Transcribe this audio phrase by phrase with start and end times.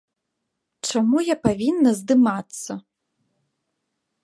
[0.89, 2.71] Чаму я павінна здымацца?